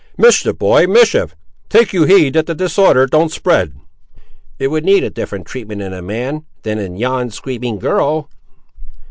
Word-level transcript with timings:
"Mischief, 0.17 0.57
boy; 0.57 0.87
mischief! 0.87 1.35
take 1.69 1.93
you 1.93 2.05
heed 2.05 2.33
that 2.33 2.47
the 2.47 2.55
disorder 2.55 3.05
don't 3.05 3.31
spread." 3.31 3.73
"It 4.57 4.69
would 4.69 4.83
need 4.83 5.03
a 5.03 5.11
different 5.11 5.45
treatment 5.45 5.79
in 5.83 5.93
a 5.93 6.01
man, 6.01 6.45
than 6.63 6.79
in 6.79 6.97
yon 6.97 7.29
screaming 7.29 7.77
girl!" 7.77 8.27